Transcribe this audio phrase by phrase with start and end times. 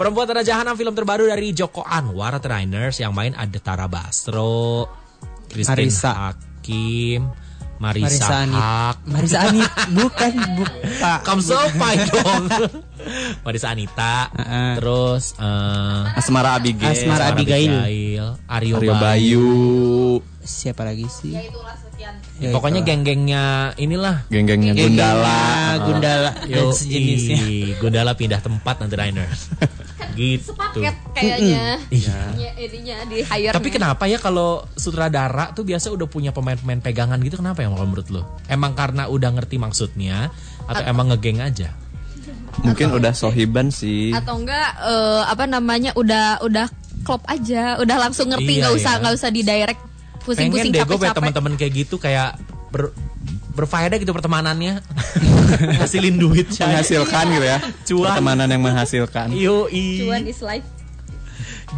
[0.00, 4.88] Perempuan Tanah Jahanam film terbaru dari Joko Anwar Trainers yang main ada Tara Basro,
[5.44, 6.32] Christine Marisa.
[6.32, 7.28] Hakim,
[7.76, 8.56] Marisa, Marisa Anit.
[8.64, 8.96] Hak.
[9.04, 9.68] Marisa Anit
[10.00, 11.12] bukan buka.
[11.20, 12.44] Kamu sopai dong.
[13.44, 14.80] Marisa Anita, Heeh.
[14.80, 16.96] terus eh, Asmara Abigail.
[16.96, 17.76] Asmara Abigail.
[17.84, 18.96] Aryo, Aryo Bayu.
[19.04, 19.48] Bayu.
[20.40, 21.36] Siapa lagi sih?
[21.36, 24.24] itulah sekian Ya, Pokoknya geng-gengnya inilah.
[24.32, 25.40] Geng-gengnya Geng-gengnya Gundala.
[25.84, 27.76] Gundala dan Yo, sejenisnya.
[27.76, 29.52] Gundala pindah tempat nanti Diners.
[30.14, 30.52] gitu.
[30.52, 32.18] sepaket kayaknya Iya.
[32.36, 37.18] Ya, ininya di hire Tapi kenapa ya kalau sutradara tuh biasa udah punya pemain-pemain pegangan
[37.20, 38.22] gitu kenapa ya kalau menurut lo?
[38.46, 40.30] Emang karena udah ngerti maksudnya
[40.66, 41.74] atau emang ngegeng aja?
[42.60, 44.12] Mungkin udah sohiban sih.
[44.12, 46.66] atau enggak eh, apa namanya udah udah
[47.02, 49.00] klop aja udah langsung ngerti Iya, nggak usah iya.
[49.00, 52.36] nggak usah di direct Pengen pusing-pusing deh gue punya capek-capek teman-teman kayak gitu kayak
[52.68, 52.92] ber,
[53.54, 54.80] berfaedah gitu pertemanannya.
[55.78, 56.70] Ngasilin duit Chay.
[56.70, 57.58] Menghasilkan gitu ya.
[57.86, 58.06] Cuan.
[58.14, 59.34] Pertemanan yang menghasilkan.
[59.34, 60.06] Yoi.
[60.06, 60.66] cuan is life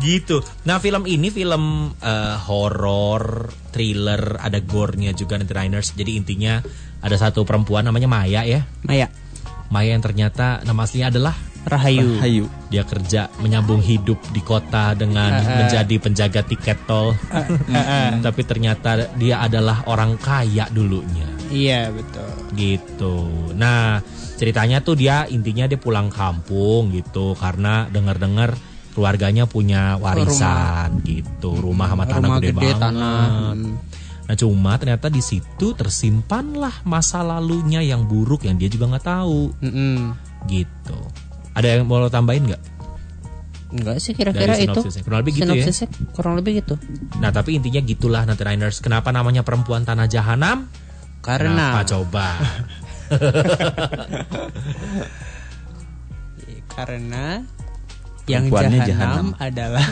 [0.00, 0.40] Gitu.
[0.64, 5.92] Nah film ini film eh, horor, thriller, ada gore-nya juga nanti Diners.
[5.92, 6.64] Jadi intinya
[7.04, 8.64] ada satu perempuan namanya Maya ya.
[8.88, 9.12] Maya
[9.72, 12.18] Maya yang ternyata nama aslinya adalah Rahayu.
[12.18, 12.44] Hayu.
[12.74, 15.30] dia kerja menyambung hidup di kota dengan
[15.62, 17.14] menjadi penjaga tiket tol.
[18.26, 21.41] Tapi ternyata dia adalah orang kaya dulunya.
[21.52, 22.28] Iya betul.
[22.56, 23.16] Gitu.
[23.54, 24.00] Nah,
[24.40, 28.56] ceritanya tuh dia intinya dia pulang kampung gitu karena dengar-dengar
[28.92, 32.80] keluarganya punya warisan gitu, rumah sama tanah Rumah gede, gede, banget.
[32.80, 33.28] tanah.
[34.22, 39.52] Nah, cuma ternyata di situ tersimpanlah masa lalunya yang buruk yang dia juga nggak tahu
[39.60, 40.12] Mm-mm.
[40.48, 40.98] gitu.
[41.52, 42.62] Ada yang mau lo tambahin nggak?
[43.72, 44.76] Enggak sih kira-kira Dari itu.
[44.76, 45.02] sinopsisnya.
[45.04, 45.64] Kurang lebih gitu ya?
[46.12, 46.74] Kurang lebih gitu.
[47.24, 48.84] Nah, tapi intinya gitulah nanti Niners.
[48.84, 50.68] Kenapa namanya perempuan tanah jahanam?
[51.22, 52.26] Karena Kenapa coba?
[56.68, 57.44] karena
[58.24, 59.26] yang jahanam, jahanam.
[59.38, 59.86] adalah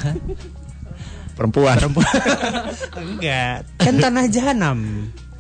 [1.34, 1.76] Perempuan.
[3.00, 4.78] enggak kan tanah jahanam.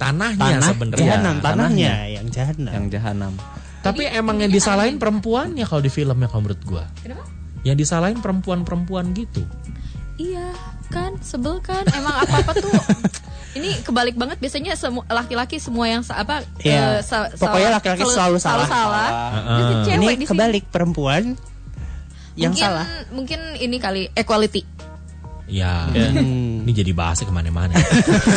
[0.00, 0.96] Tanahnya Tanah sebenarnya.
[0.98, 2.72] jahanam, Ya, tanahnya yang jahanam.
[2.72, 3.32] yang jahanam.
[3.80, 6.84] Tapi emang yang disalahin perempuannya kalau di filmnya kalau menurut gua.
[6.96, 7.28] Kenapa?
[7.62, 9.44] Yang disalahin perempuan-perempuan gitu.
[10.16, 10.52] iya
[10.88, 12.68] kan sebel kan emang apa apa tuh
[13.52, 16.96] ini kebalik banget biasanya semua laki-laki semua yang apa Iya.
[16.96, 18.64] eh, sa- Pokoknya laki-laki selalu salah.
[18.64, 19.08] salah.
[19.32, 19.56] Heeh.
[19.56, 20.30] Jadi Ini cewek di sini.
[20.30, 21.22] kebalik perempuan
[22.34, 22.86] yang mungkin, salah.
[23.10, 24.62] mungkin ini kali equality
[25.46, 26.62] Ya, Hmm.
[26.62, 27.74] ini jadi bahasnya ke mana-mana.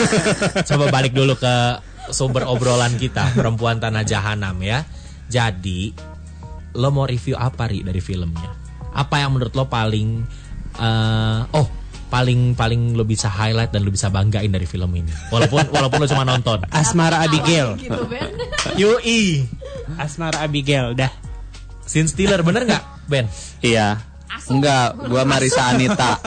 [0.66, 1.78] Coba balik dulu ke
[2.10, 4.82] sumber obrolan kita, perempuan tanah jahanam ya.
[5.30, 5.94] Jadi,
[6.74, 8.50] lo mau review apa ri dari filmnya?
[8.92, 10.26] Apa yang menurut lo paling,
[10.74, 11.68] eh, oh
[12.14, 15.10] paling paling lo bisa highlight dan lo bisa banggain dari film ini?
[15.34, 16.62] Walaupun walaupun lo cuma nonton.
[16.70, 17.74] Asmara Abigail.
[17.82, 18.30] gitu Ben
[18.82, 19.42] Yoi,
[20.04, 21.10] Asmara Abigail dah.
[21.82, 23.26] Scene Stealer bener nggak Ben?
[23.66, 23.98] Iya.
[24.50, 26.22] Enggak, gua Marisa Anita.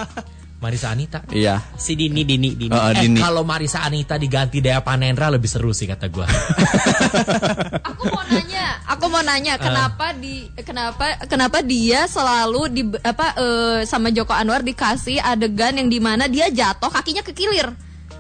[0.56, 1.21] Marisa Anita.
[1.28, 1.61] Iya.
[1.77, 2.72] Si Dini Dini Dini.
[2.72, 3.21] Oh, Eh, Dini.
[3.21, 6.25] kalau Marisa Anita diganti Dea Panendra lebih seru sih kata gua.
[7.89, 13.81] aku mau nanya aku mau nanya kenapa di kenapa kenapa dia selalu di apa eh,
[13.84, 17.69] sama Joko Anwar dikasih adegan yang di mana dia jatuh kakinya kekilir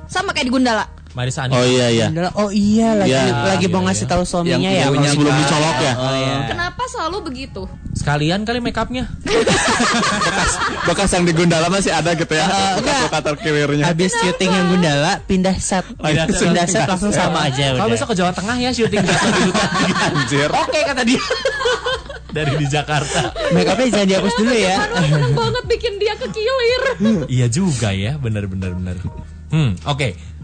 [0.06, 0.86] sama kayak di Gundala
[1.16, 1.56] Marisa Anita.
[1.56, 2.06] Oh iya iya.
[2.36, 4.12] Oh iya lagi Iya, lagi mau iya, ngasih iya.
[4.12, 4.84] tahu suaminya ya.
[4.92, 5.92] Yang sebelum di- dicolok ya.
[5.96, 6.34] Oh iya.
[6.44, 7.62] kenapa selalu begitu
[7.96, 9.08] Sekalian kali make upnya.
[10.86, 12.44] Bekas yang di Gundala masih ada gitu ya.
[12.44, 13.88] Eh, Bekas lokator kiwirnya.
[13.88, 15.88] Habis syuting yang Gundala pindah set.
[15.88, 16.44] Pindah set.
[16.44, 17.96] pindah set langsung sama aja Kalau udah.
[17.96, 19.00] besok ke Jawa Tengah ya syuting.
[20.12, 20.52] Anjir.
[20.52, 21.16] Oke kata dia.
[22.36, 23.32] Dari di Jakarta.
[23.56, 24.76] Make upnya jangan dihapus dulu ya.
[25.00, 26.82] Seneng banget bikin dia kekilir
[27.32, 29.00] iya juga ya, benar benar benar.
[29.48, 30.35] Hmm, oke.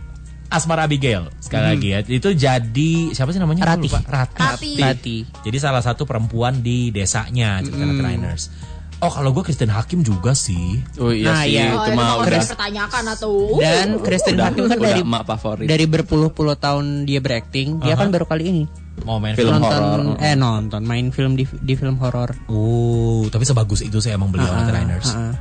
[0.52, 1.98] Asmar Abigail sekali lagi ya.
[2.02, 3.64] Itu jadi siapa sih namanya?
[3.66, 3.88] Rati.
[3.88, 4.00] lupa.
[4.02, 4.38] Rati.
[4.38, 4.72] Rati.
[4.76, 5.16] Tati.
[5.40, 7.96] Jadi salah satu perempuan di desanya cerita Hmm.
[7.96, 8.52] Trainers.
[8.98, 10.78] Oh kalau gue Kristen Hakim juga sih.
[10.96, 11.74] Oh iya Nah, sih, iya.
[11.74, 15.22] oh, itu mah mah udah pertanyakan atau Dan Kristen udah, Hakim kan udah dari emak
[15.26, 15.66] favorit.
[15.66, 18.64] dari berpuluh-puluh tahun dia berakting, dia kan baru kali ini
[19.02, 19.58] Mau main Film film.
[19.58, 20.22] nonton horor.
[20.22, 22.30] eh nonton main film di di film horor.
[22.46, 25.08] Oh, tapi sebagus itu sih emang beliau Ah, Trainers.
[25.10, 25.34] ah, ah.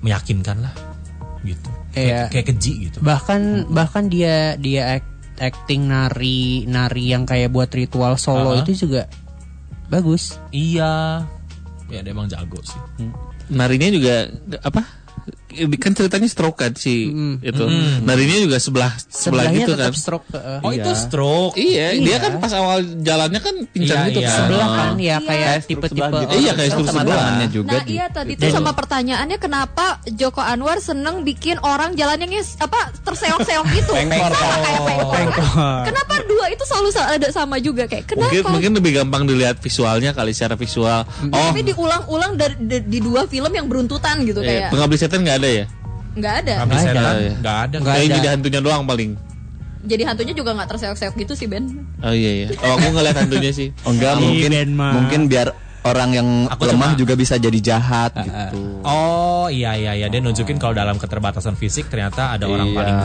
[0.00, 0.72] Meyakinkan lah.
[1.46, 1.70] Gitu.
[1.92, 2.26] Iya.
[2.26, 2.98] Kayak, kayak keji gitu.
[3.00, 3.40] Bahkan
[3.70, 8.60] bahkan dia dia act- acting nari nari yang kayak buat ritual solo Ah.
[8.60, 9.06] itu juga
[9.86, 10.36] bagus.
[10.50, 11.22] Iya.
[11.86, 12.80] Ya dia emang jago sih.
[13.46, 14.26] Narinya juga
[14.60, 14.82] apa?
[15.76, 17.08] Kan ceritanya stroke kan si
[17.40, 17.64] itu.
[18.02, 19.92] Narinya juga sebelah sebelah Sebelahnya gitu kan.
[19.92, 20.26] stroke.
[20.30, 21.54] uh, Oh itu stroke.
[21.56, 24.28] Iya, dia kan pas awal jalannya kan pincang Iya, gitu iya.
[24.28, 24.38] kan.
[24.38, 25.16] sebelah kan ya Iya.
[25.22, 26.26] kayak tipe-tipe sebelah gitu.
[26.26, 27.16] orang Iya, kayak stroke sama sebelah.
[27.16, 31.94] tangannya juga Nah di- iya tadi tuh sama pertanyaannya kenapa Joko Anwar seneng bikin orang
[31.94, 34.30] jalannya ngis apa terseok-seok gitu Pengkor.
[34.30, 35.82] Sama kayak pengkor.
[35.84, 38.28] Kenapa dua itu selalu ada sama juga kayak kenapa?
[38.28, 41.02] Mungkin mungkin lebih gampang dilihat visualnya kali secara visual.
[41.26, 45.22] Oh, Tapi diulang-ulang dari di, di dua film yang beruntutan gitu eh, kayak pengabdi setan
[45.22, 45.64] nggak ada ya?
[46.16, 46.54] nggak ada.
[46.64, 46.90] Kami Nggak ada.
[47.36, 47.76] nggak ada.
[47.76, 48.16] Nggak Kayak ada.
[48.16, 49.10] jadi hantunya doang paling.
[49.86, 51.64] Jadi hantunya juga nggak terseok-seok gitu sih Ben.
[52.00, 52.46] Oh iya iya.
[52.64, 53.68] Oh aku ngeliat hantunya sih.
[53.84, 54.92] Oh enggak, mungkin mah.
[54.96, 55.52] mungkin biar
[55.86, 58.82] orang yang Aku lemah cuma- juga bisa jadi jahat gitu.
[58.82, 62.76] Oh iya iya iya dia nunjukin kalau dalam keterbatasan fisik ternyata ada orang Iya.
[62.76, 62.96] paling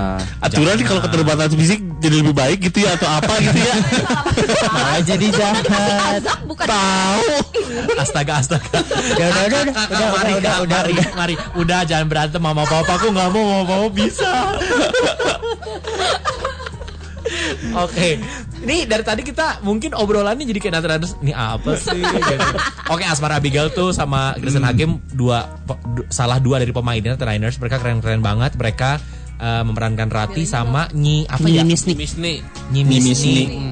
[0.42, 3.76] Aturan nih kalau keterbatasan fisik jadi lebih baik gitu ya atau apa gitu ya?
[4.68, 6.22] malah jadi jahat.
[6.44, 6.66] Bukan
[8.02, 8.70] astaga astaga.
[9.14, 11.08] Ya udah udah udah mari, udah udah mari, udah.
[11.14, 14.32] mari, udah jangan berantem mama papa aku nggak mau mama papa bisa.
[17.78, 18.20] Oke,
[18.64, 21.96] ini dari tadi kita mungkin obrolannya jadi kayak nanti ini apa sih?
[22.04, 22.34] gitu.
[22.92, 25.60] Oke, Asmara Abigail tuh sama Kristen Hakim dua
[25.96, 28.56] du- salah dua dari pemainnya Trainers mereka keren-keren banget.
[28.60, 29.00] Mereka
[29.40, 31.64] eh, memerankan Rati sama Nyi apa ya?
[31.64, 31.96] Nyimis nih.
[31.96, 32.34] Misni.
[32.76, 33.36] Nyi Nyi Misni.
[33.48, 33.72] Misni.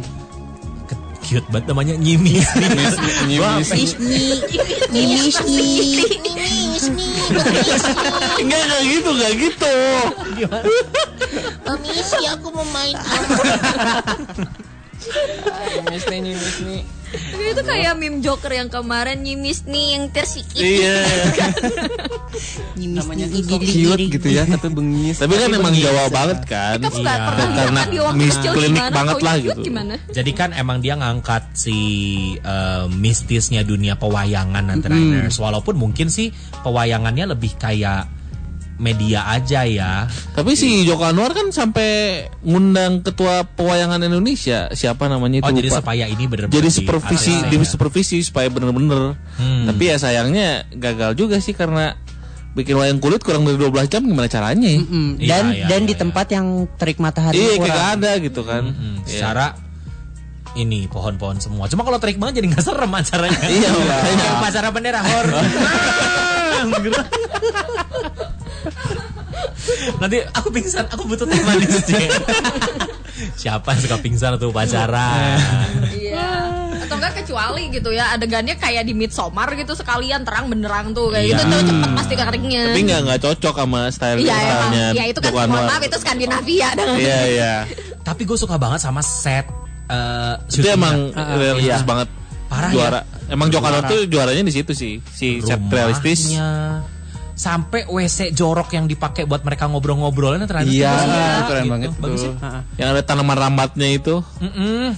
[1.19, 3.35] Cute banget namanya Nyi Misni.
[3.37, 3.59] Gua
[8.39, 9.73] Enggak enggak gitu, enggak gitu.
[15.09, 20.61] Permisi aku mau main itu kayak meme Joker yang kemarin nyimis nih yang tersikit.
[20.61, 21.01] Iya.
[22.77, 25.17] Nyimis nih Cute gitu ya, tapi bengis.
[25.17, 26.77] Tapi kan emang Jawa banget kan.
[26.77, 27.15] Kamu Iya.
[27.25, 29.61] pernah Karena dia waktu mis- kecil klinik banget lah gitu.
[29.65, 29.95] Gimana?
[30.13, 31.77] Jadi kan emang dia ngangkat si
[32.37, 36.29] eh, mistisnya dunia pewayangan Nantrainers Walaupun mungkin sih
[36.61, 38.18] pewayangannya lebih kayak
[38.79, 40.07] media aja ya.
[40.31, 41.87] Tapi si Joko Anwar kan sampai
[42.41, 47.33] ngundang ketua pewayangan Indonesia siapa namanya itu Oh jadi supaya ini bener-bener jadi di supervisi
[47.45, 47.67] di ya.
[47.67, 49.19] supervisi supaya bener-bener.
[49.35, 49.67] Hmm.
[49.67, 51.99] Tapi ya sayangnya gagal juga sih karena
[52.49, 54.65] bikin wayang kulit kurang dari 12 jam gimana caranya?
[54.65, 54.79] ya?
[54.79, 56.01] Mm, Iya, dan iya, dan iya, di iya.
[56.01, 57.67] tempat yang terik matahari Iya kurang.
[57.69, 58.63] kagak ada gitu kan.
[58.65, 59.05] Hmm, Iya.
[59.05, 59.45] secara
[60.55, 61.69] ini pohon-pohon semua.
[61.69, 63.43] Cuma kalau terik banget jadi nggak serem acaranya.
[63.45, 63.69] Iya.
[63.69, 65.43] Kayak upacara bendera horor.
[69.97, 71.83] Nanti aku pingsan, aku butuh teh manis.
[73.35, 75.35] Siapa yang suka pingsan atau upacara?
[75.91, 76.29] Iya.
[76.79, 81.25] Atau enggak kecuali gitu ya adegannya kayak di Midsommar gitu sekalian terang benderang tuh kayak
[81.25, 81.33] Iya.
[81.35, 82.63] gitu tuh cepet pasti keringnya.
[82.65, 84.39] Tapi nggak nggak cocok sama style Iya emang.
[84.39, 85.63] stylenya Ya itu kan mohon Anwar.
[85.67, 87.53] maaf itu Skandinavia dengan Iya iya.
[88.01, 89.45] Tapi gue suka banget sama set
[89.85, 91.85] eh, Itu emang Ah, realistis iya.
[91.85, 92.07] banget.
[92.49, 92.99] Parah juara.
[93.03, 93.03] ya.
[93.29, 95.03] Emang Joko Anwar tuh juaranya di situ sih.
[95.05, 96.33] Si set realistis.
[97.39, 101.71] Sampai WC jorok yang dipakai buat mereka ngobrol-ngobrolnya ternyata Iya, itu keren Gitu.
[101.71, 102.33] banget Bagus tuh.
[102.35, 102.75] sih.
[102.75, 104.19] Yang ada tanaman rambatnya itu.
[104.37, 104.91] Mm-mm.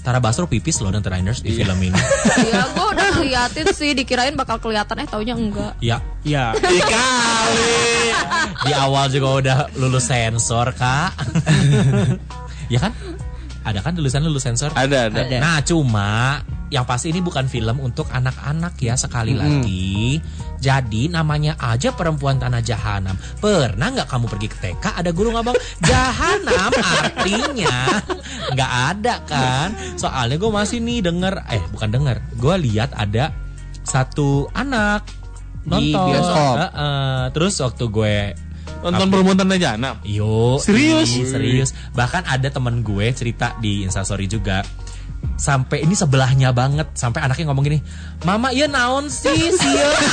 [0.00, 1.58] Tara Basro pipis loh dan Trainers di Iya.
[1.60, 1.96] film ini.
[2.42, 5.76] Iya, gue udah ngeliatin sih dikirain bakal kelihatan eh taunya enggak.
[5.78, 6.56] ya, Ya.
[6.56, 7.76] Dikali.
[8.62, 11.12] di awal juga udah lulus sensor kak.
[12.72, 12.92] ya kan?
[13.64, 14.70] Ada kan tulisan lulus sensor?
[14.76, 15.24] Ada ada.
[15.24, 15.36] Ada.
[15.40, 20.20] Nah cuma yang pasti ini bukan film untuk anak-anak ya sekali lagi.
[20.60, 23.16] Jadi namanya aja perempuan tanah jahanam.
[23.40, 28.00] Pernah nggak kamu pergi ke TK ada guru ngomong jahanam artinya
[28.52, 29.68] nggak ada kan?
[29.96, 33.32] Soalnya gue masih nih denger eh bukan denger, gue lihat ada
[33.84, 35.04] satu anak
[35.64, 36.08] Di nonton.
[36.12, 36.54] bioskop.
[36.60, 37.20] Heeh.
[37.32, 38.16] terus waktu gue
[38.84, 39.94] Nonton perempuan tanah jahanam.
[40.04, 41.08] Yo, Serius?
[41.10, 41.72] ih, serius.
[41.90, 44.60] Bahkan ada temen gue cerita di Instastory juga.
[45.34, 47.80] Sampai ini sebelahnya banget sampai anaknya ngomong gini,
[48.22, 49.96] "Mama, iya naon sih, sieun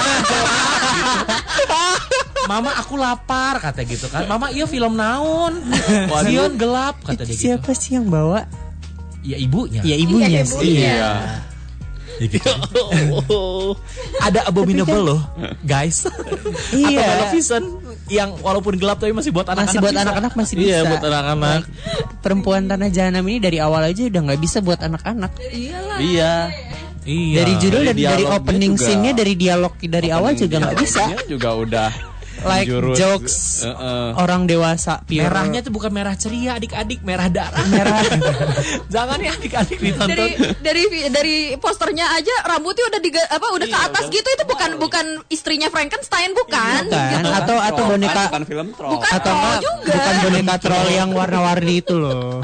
[2.47, 4.25] Mama aku lapar kata gitu kan.
[4.25, 5.61] Mama iya film naon?
[6.25, 7.43] Sieun gelap kata dia gitu.
[7.53, 8.47] Siapa sih yang bawa?
[9.21, 9.83] Ya ibunya.
[9.85, 10.57] Ya ibunya Iya, sih.
[10.57, 10.89] ibunya.
[10.89, 11.11] Iya.
[12.17, 12.51] Ya gitu.
[14.25, 15.21] Ada abominable loh,
[15.61, 16.09] guys.
[16.73, 16.97] Iya.
[16.97, 17.63] Atau television
[18.09, 19.71] yang walaupun gelap tapi masih buat anak-anak.
[19.71, 20.67] Masih buat anak-anak masih bisa.
[20.67, 21.61] Iya buat anak-anak.
[22.19, 25.31] Perempuan tanah jahanam ini dari awal aja udah nggak bisa buat anak-anak.
[26.01, 26.51] Iya.
[27.01, 27.35] Iya.
[27.41, 31.03] Dari judul Dari dan dari opening scene-nya dari dialog dari awal juga nggak bisa.
[31.25, 32.10] Juga udah
[32.41, 32.95] Like menjurus.
[32.97, 33.35] jokes
[33.67, 34.09] Heeh.
[34.17, 35.29] orang dewasa pure.
[35.29, 37.65] Merahnya tuh bukan merah ceria adik-adik, merah darah.
[37.69, 38.01] merah.
[38.93, 40.09] Jangan ya adik-adik ditonton.
[40.09, 40.29] Dari
[40.63, 40.83] dari
[41.13, 45.69] dari posternya aja rambutnya udah diga, apa udah ke atas gitu itu bukan bukan istrinya
[45.69, 46.89] Frankenstein bukan?
[46.89, 47.23] Bukan.
[47.29, 48.91] Atau atau Troll, boneka kan, bukan film troll.
[48.97, 49.93] Bukan atau troll juga.
[49.93, 52.41] bukan boneka troll yang warna-warni itu loh.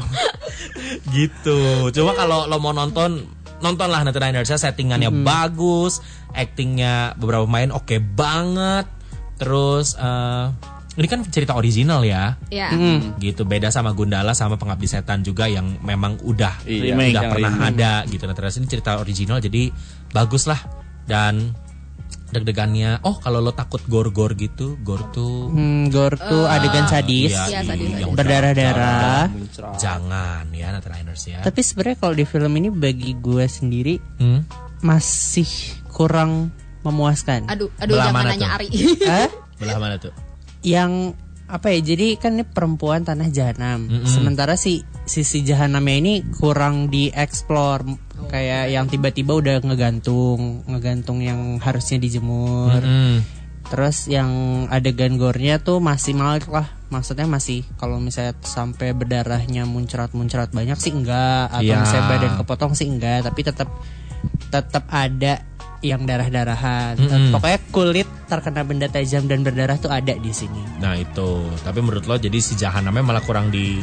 [1.16, 1.90] gitu.
[1.94, 5.98] Cuma kalau lo mau nonton nontonlah Nanti Niners settingannya bagus,
[6.34, 8.86] actingnya beberapa pemain oke banget.
[9.38, 10.46] Terus eh,
[10.94, 12.34] ini kan cerita original ya.
[12.48, 12.74] Ya.
[13.16, 16.92] Gitu beda sama Gundala sama Pengabdi Setan juga yang memang udah Iya.
[16.92, 17.70] udah pernah remake.
[17.72, 18.22] ada gitu.
[18.24, 19.70] Nah, terus ini cerita original jadi
[20.10, 20.58] bagus lah
[21.04, 21.54] dan
[22.28, 23.00] deg-degannya.
[23.00, 27.32] Oh, kalau lo takut gor-gor gitu, gor tuh Hmm, gore tuh adegan sadis.
[27.32, 28.12] Iya, Iya, sadis, iya, sadis.
[28.12, 29.24] Berdarah-darah.
[29.78, 31.40] Jangan ya Netliners ya.
[31.40, 34.44] Tapi sebenarnya kalau di film ini bagi gue sendiri Hmm?
[34.80, 35.48] masih
[35.88, 37.46] kurang memuaskan.
[37.46, 38.54] Aduh, aduh Belah jangan mana nanya tuh?
[38.54, 38.68] Ari.
[39.10, 39.28] Hah?
[39.56, 40.12] Belah mana tuh?
[40.58, 41.14] yang
[41.46, 47.86] apa ya jadi kan ini perempuan tanah jahanam sementara si sisi jahanamnya ini kurang dieksplor
[48.26, 53.22] kayak yang tiba-tiba udah ngegantung ngegantung yang harusnya dijemur Hmm.
[53.70, 54.28] terus yang
[54.68, 60.90] adegan gornya tuh masih mal lah maksudnya masih kalau misalnya sampai berdarahnya muncrat-muncrat banyak sih
[60.90, 61.80] enggak atau Iya.
[61.80, 63.70] misalnya badan kepotong sih enggak tapi tetap
[64.50, 65.47] tetap ada
[65.80, 66.98] yang darah-darahan
[67.30, 71.30] pokoknya kulit terkena benda tajam dan berdarah tuh ada di sini Nah itu,
[71.62, 73.80] tapi menurut lo jadi si jahanamnya malah kurang di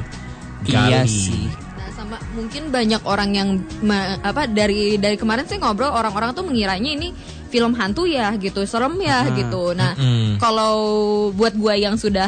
[0.63, 0.91] gali.
[0.91, 1.47] Iya sih.
[1.75, 3.49] Nah, sama mungkin banyak orang yang
[3.79, 7.09] me- apa dari dari kemarin sih ngobrol orang-orang tuh mengiranya ini
[7.47, 9.71] film hantu ya gitu, serem ya gitu.
[9.71, 10.37] Nah, Mm-mm.
[10.37, 10.75] kalau
[11.31, 12.27] buat gua yang sudah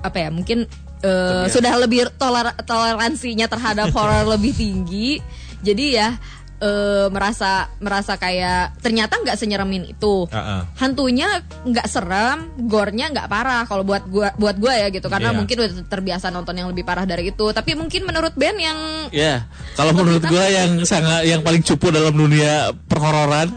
[0.00, 0.64] apa ya, mungkin
[1.00, 5.20] eh, sudah lebih toler- toleransinya terhadap horor lebih tinggi.
[5.60, 6.16] Jadi ya
[6.60, 10.28] eh, merasa merasa kayak ternyata nggak senyeremin itu.
[10.28, 10.60] Heeh.
[10.76, 13.64] Hantunya nggak serem, gornya nggak parah.
[13.64, 15.38] Kalau buat gua buat gua ya gitu, karena Iya.
[15.40, 17.46] mungkin udah terbiasa nonton yang lebih parah dari itu.
[17.50, 18.78] Tapi mungkin menurut Ben yang
[19.10, 23.50] Ya, kalau menurut gue yang sangat yang paling cupu dalam dunia perhororan,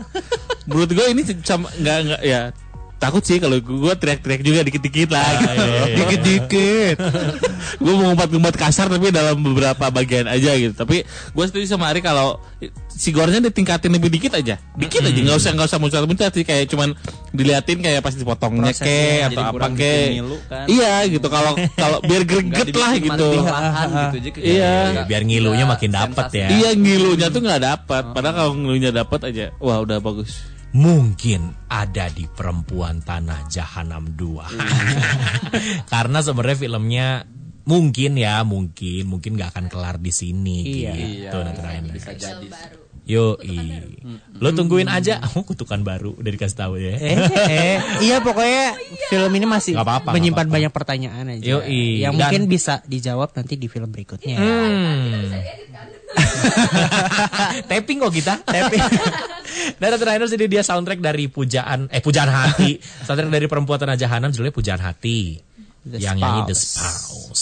[0.66, 2.42] menurut gue ini sama nggak nggak ya
[3.04, 5.52] takut sih kalau gue teriak-teriak juga dikit-dikit lah, gitu.
[5.52, 5.96] iya, iya.
[5.96, 6.96] dikit-dikit.
[7.84, 10.72] gue mau ngumpat-ngumpat kasar tapi dalam beberapa bagian aja gitu.
[10.72, 12.40] Tapi gue setuju sama Ari kalau
[12.88, 16.70] si gornya ditingkatin lebih dikit aja, dikit aja, nggak usah nggak usah muncul-muncul sih kayak
[16.70, 16.94] cuman
[17.34, 19.96] diliatin kayak pas dipotongnya ke atau apa ke.
[20.46, 20.66] kan.
[20.70, 23.28] Iya gitu kalau kalau biar greget lah gitu.
[23.84, 24.74] Gitu aja Iya.
[24.94, 26.48] Nggak- Biar ngilunya makin dapet ya.
[26.48, 28.04] Iya ngilunya tuh nggak dapat.
[28.14, 30.53] Padahal kalau ngilunya dapat aja, wah udah bagus.
[30.74, 34.58] Mungkin ada di Perempuan Tanah Jahanam 2.
[35.94, 37.08] Karena sebenarnya filmnya
[37.63, 40.94] mungkin ya, mungkin mungkin nggak akan kelar di sini Iya.
[40.98, 41.94] gitu Netliners.
[41.94, 42.48] bisa jadi
[43.03, 43.36] Yo,
[44.34, 45.20] lo tungguin aja.
[45.30, 46.96] Oh, kutukan baru udah dikasih tahu ya.
[46.96, 47.20] eh,
[47.51, 48.80] eh, iya pokoknya
[49.12, 50.56] film ini masih Nggak apa-apa, menyimpan nggak apa-apa.
[50.56, 52.00] banyak pertanyaan aja Yoi.
[52.00, 55.36] yang Dan- mungkin bisa dijawab nanti di film berikutnya Hmm.
[57.70, 58.34] Tapping kok kita.
[58.43, 58.82] Tapping.
[59.77, 62.77] Dan Netliners ini dia soundtrack dari Pujaan eh Pujaan Hati.
[62.79, 65.38] soundtrack dari Perempuan Tanah Jahanam judulnya Pujaan Hati.
[65.84, 67.03] The yang nyanyi The Spouse.
[67.03, 67.41] Spouse.